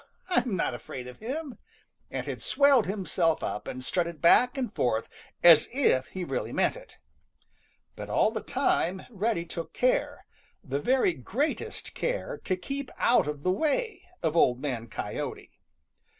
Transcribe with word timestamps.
I'm 0.31 0.55
not 0.55 0.73
afraid 0.73 1.07
of 1.07 1.19
him!" 1.19 1.59
and 2.09 2.25
had 2.25 2.41
swelled 2.41 2.87
himself 2.87 3.43
up 3.43 3.67
and 3.67 3.85
strutted 3.85 4.19
back 4.19 4.57
and 4.57 4.73
forth 4.73 5.07
as 5.43 5.69
if 5.71 6.07
he 6.07 6.23
really 6.23 6.51
meant 6.51 6.75
it. 6.75 6.97
But 7.95 8.09
all 8.09 8.31
the 8.31 8.41
time 8.41 9.03
Reddy 9.11 9.45
took 9.45 9.73
care, 9.73 10.25
the 10.63 10.79
very 10.79 11.13
greatest 11.13 11.93
care, 11.93 12.39
to 12.45 12.57
keep 12.57 12.89
out 12.97 13.27
of 13.27 13.43
the 13.43 13.51
way 13.51 14.01
of 14.23 14.35
Old 14.35 14.59
Man 14.59 14.87
Coyote. 14.87 15.51